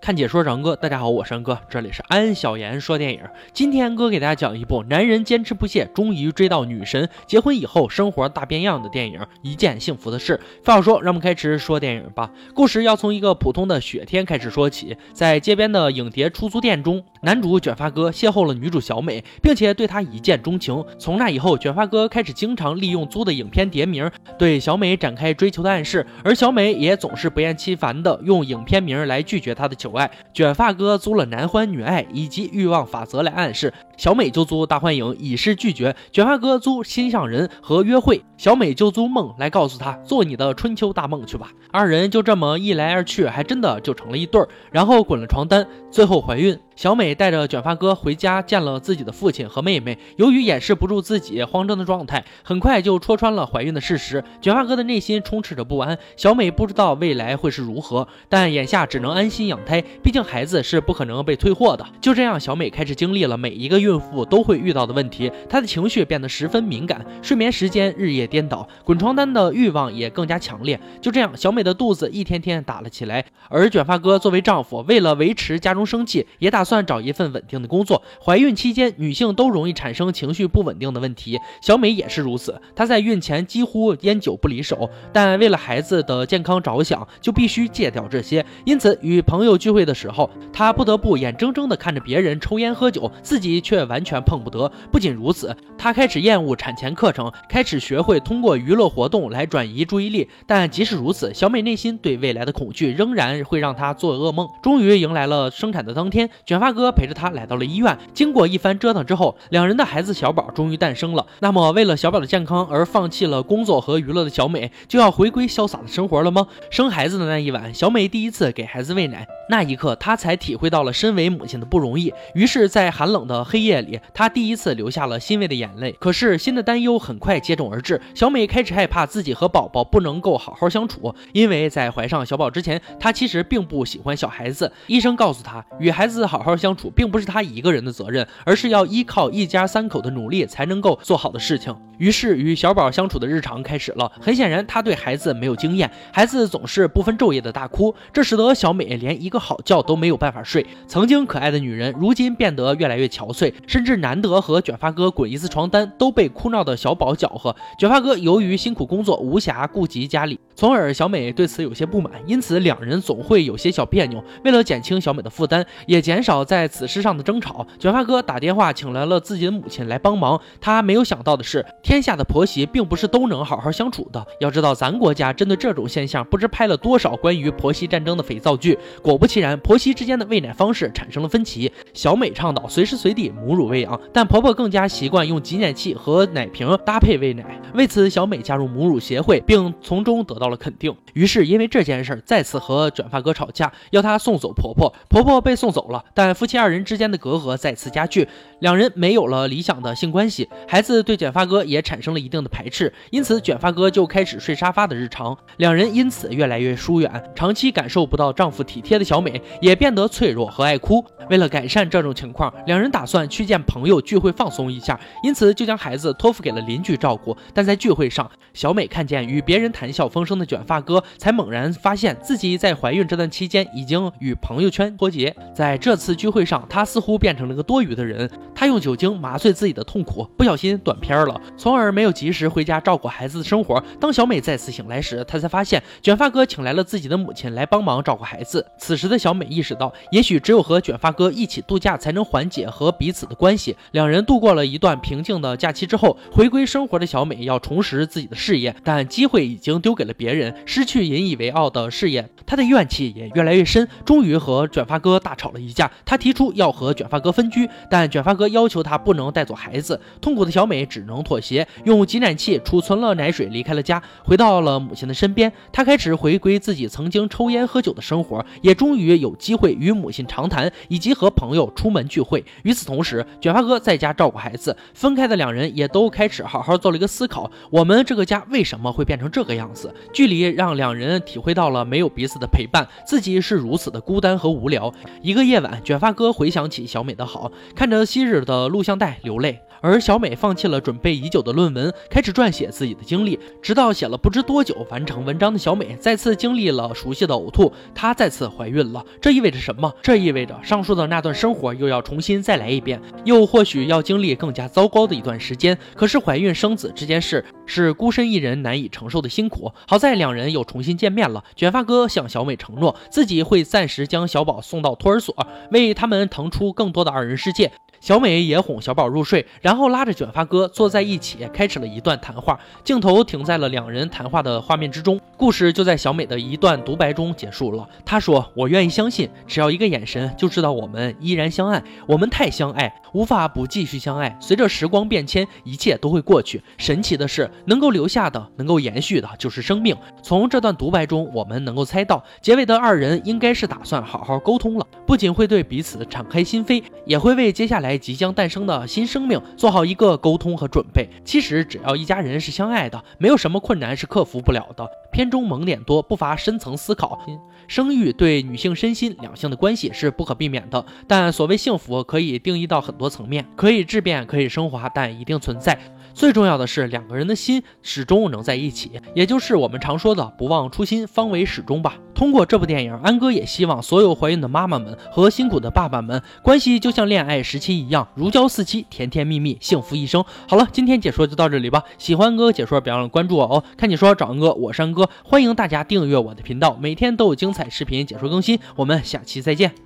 [0.00, 3.20] 看解说，张哥，大家好，我是安哥，这里是安小言说电影。
[3.52, 10.40] 今天安哥给大家讲一部男人坚持不懈，终于追到女神，结婚以后生活大变样的电影《一件幸福的事》。
[10.64, 12.30] 废话说，让我们开始说电影吧。
[12.54, 20.82] 故事要从一个普通的雪天开始说起，在街边的影碟出租店中，男主卷发哥邂逅了女主小美，并且对她一见钟情。
[20.98, 29.92] 从那以后，卷发哥开始经常利用租的影片碟名对小美展开追求的暗示，而小美也总是不厌其烦的用影片名来拒绝他的求。
[29.92, 46.58] 爱卷发哥租了男欢女爱以及欲望法则来暗示小美就租大幻影以示拒绝卷发哥租心上人和约会小美就租梦来告诉他做你的春秋大梦去吧二人就这么一来二去还真的就成了一对儿然后滚了床单最后怀孕。
[46.80, 54.24] 小美带着卷发哥回家见了自己的父亲和妹妹，由于掩饰不住自己慌张的状态，很快就戳穿了怀孕的事实。
[54.40, 55.98] 卷发哥的内心充斥着不安。
[56.16, 61.84] 小美不知道未来会是如何，但眼下只能安心养胎，毕竟孩子是不可能被退货的。
[62.00, 70.80] 就这样，小美开始经历了每一个孕妇都会遇到的问题，她的情绪变得十分敏感，睡眠时间日夜颠倒，滚床单的欲望也更加强烈。
[71.02, 73.22] 就这样，小美的肚子一天天大了起来。
[73.50, 76.69] 而卷发哥作为丈夫，为了维持家中生计，也打算。
[76.70, 78.00] 算找一份稳定的工作。
[78.24, 82.62] 怀孕期间，女性都容易产生情绪不稳定的问题，小美也是如此。
[82.76, 88.46] 她在孕前几乎烟酒不离手，但为了孩子的健康着想，就必须戒掉这些。
[88.64, 94.70] 因此，与朋友聚会的时候，她不得不眼睁睁地看着别人抽烟喝酒，自己却完全碰不得。
[94.92, 100.28] 不仅如此，她开始厌恶产前课程，开始学会通过娱乐活动来转移注意力。
[100.46, 104.48] 但即使如此，小美内心对未来的恐惧仍然会让她做噩梦。
[104.62, 106.60] 终于迎来了生产的当天，卷。
[106.60, 111.26] 发哥陪着她来到了医院，经过一番折腾之后，两人的孩子小宝终于诞生了。
[111.38, 116.46] 那么，为了小宝的健康而放弃了工作和娱乐的小美，就要回归潇洒的生活了吗？
[116.70, 122.14] 生孩子的那一晚，小美第一次给孩子喂奶，那一刻，她才体会到了身为母亲的不容易。
[122.34, 125.90] 于是，在寒冷的黑夜里，她第一次流下了欣慰的眼泪。
[125.98, 134.72] 可是，新的担忧很快接踵而至，小美开始害怕自己和宝宝不能够好好相处，因为在怀上小宝之前，她其实并不喜欢小孩子。
[134.86, 136.56] 医生告诉她，与孩子好好。
[136.60, 141.74] 相处并不是她一个人的责任，而是要依靠一家三口的努力才能够做好的事情。
[141.96, 144.12] 于是，与小宝相处的日常开始了。
[144.20, 150.66] 很显然，她对孩子没有经验，孩子总是不分昼夜的大哭，这使得小美连一个好觉都没有办法睡。
[150.86, 157.56] 曾经可爱的女人，如今变得越来越憔悴，甚至难得和卷发哥滚一次床单，都被哭闹的小宝搅和。
[157.78, 164.22] 卷发哥由于辛苦工作，无暇顾及家里，从而小美对此有些不满，因此两人总会有些小别扭。
[164.44, 166.44] 为了减轻小美的负担，也减少。
[166.50, 170.40] 在此事上的争吵，卷发哥打电话请来了自己的母亲来帮忙。
[170.60, 174.26] 他没有想到的是，天下的婆媳并不是都能好好相处的。
[174.40, 178.76] 要知道，咱国家针对这种现象，不知拍了多少关于婆媳战争的肥皂剧。
[179.00, 181.70] 果不其然，婆媳之间的喂奶方式产生了分歧。
[181.92, 187.44] 小美倡导随时随地母乳喂养，但婆婆更加习惯用挤奶器和奶瓶搭配喂奶。
[187.74, 190.96] 为此，小美加入母乳协会，并从中得到了肯定。
[191.12, 194.92] 于是，因为这件事再次和卷发哥吵架，要他送走婆婆。
[195.10, 196.30] 婆婆被送走了，但。
[196.40, 198.26] 夫妻二人之间的隔阂再次加剧，
[198.60, 207.30] 两人没有了理想的性关系，孩子对卷发哥也产生了一定的排斥，因此卷发哥就开始睡沙发的日常，两人因此越来越疏远。
[207.34, 211.04] 长期感受不到丈夫体贴的小美也变得脆弱和爱哭。
[211.28, 217.36] 为了改善这种情况，两人打算去见朋友聚会放松一下，因此就将孩子托付给了邻居照顾。
[217.52, 225.34] 但在聚会上，小美看见与别人谈笑风生的卷发哥，才猛然发现自己在怀孕这段期间已经与朋友圈脱节。
[225.52, 228.30] 在这次聚会上，她似乎变成了个多余的人。
[228.54, 233.82] 她用酒精麻醉自己的痛苦，不小心短片了，从而没有及时回家照顾孩子的生活。
[234.00, 238.64] 当小美再次醒来时，她才发现卷发哥请来了自己的母亲来帮忙照顾孩子。
[238.78, 243.74] 此时的小美意识到，也许只有和卷发哥一起度假，才能缓解和彼此的关系。
[243.90, 253.88] 两人度过了一段平静的假期之后，回归生活的小美要重拾自己的事业，但机会已经丢给了别人，失去引以为傲的事业，她的怨气也越来越深。
[254.04, 256.20] 终于和卷发哥大吵了一架，她。
[256.20, 259.98] 提出要和卷发哥分居，但卷发哥要求她不能带走孩子。
[260.20, 265.50] 痛苦的小美只能妥协，用挤奶器储存了奶水，离开了家，回到了母亲的身边。
[265.72, 272.44] 她开始回归自己曾经抽烟喝酒的生活，也终终于有机会与母亲长谈，以及和朋友出门聚会。
[272.64, 274.76] 与此同时，卷发哥在家照顾孩子。
[274.94, 279.94] 分开的两人也都开始好好做了一个思考：我们这个家为什么会变成这个样子？
[280.12, 284.92] 距离让两人体会到了没有彼此的陪伴，自己是如此的孤单和无聊。
[285.22, 286.10] 一个夜晚，卷发。
[286.10, 289.60] 哥回想起小美的好，看着昔日的录像带流泪。
[289.80, 293.38] 而小美放弃了准备已久的论文，开始撰写自己的经历。
[293.62, 299.04] 直到写了不知多久，完成文章的小美再次经历了熟悉的呕吐，她再次怀孕了。
[299.20, 299.92] 这意味着什么？
[300.02, 305.76] 这意味着上述的那段生活又要重新再来一遍，又或许要经历更加糟糕的一段时间。
[305.94, 309.72] 可是怀孕生子这件事是孤身一人难以承受的辛苦。
[309.86, 311.42] 好在两人又重新见面了。
[311.56, 315.34] 卷发哥向小美承诺，自己会暂时将小宝送到托儿所，
[315.70, 317.72] 为他们腾出更多的二人世界。
[318.00, 322.58] 小美也哄小宝入睡，然后拉着卷发哥坐在一起，开始了一段谈话。
[322.82, 327.86] 镜头停在了两人谈话的画面之中，故事就在小美的一段独白中结束了。
[328.06, 331.82] 她说：“我愿意相信，只要一个眼神，就知道我们依然相爱。
[332.06, 334.34] 我们太相爱，无法不继续相爱。
[334.40, 336.62] 随着时光变迁，一切都会过去。
[336.78, 339.94] 神奇的是，能够留下的，能够延续的，就是生命。
[340.22, 351.08] 从这段独白中，我们能够猜到，结尾的二人应该是打算好好沟通了，不仅会对彼此敞开心扉，也会为接下来。”即将诞生的新生命做好一个沟通和准备。
[351.24, 354.88] 其实，只要一家人是相爱的，没有什么困难是克服不了的。
[355.12, 357.18] 片中萌点多，不乏深层思考。
[357.66, 365.78] 生育对女性身心两性的关系是不可避免的，但所谓幸福可以定义到很多层面，可以质变，可以升华，但一定存在。
[366.12, 371.94] 最重要的是，两个人的心始终能在一起，也就是我们常说的“不忘初心，方为始终”吧。
[372.14, 380.24] 通过这部电影，安哥也希望所有怀孕的妈妈们和辛苦的爸爸们，关系就像恋爱时期一样，如胶似漆，甜甜蜜蜜，幸福一生。
[380.46, 381.82] 好了，今天解说就到这里吧。
[381.98, 383.64] 喜欢哥哥解说，别忘了关注我哦。
[383.76, 388.58] 看解说找恩哥，我山哥，欢迎大家订阅我的频道，每天都有精彩视频解说更新。
[388.76, 389.80] 我们下期再见。